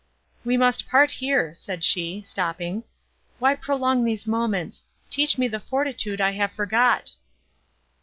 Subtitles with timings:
[0.43, 2.85] "We must part here," said she, stopping,
[3.37, 4.83] "Why prolong these moments?
[5.11, 7.11] Teach me the fortitude I have forgot."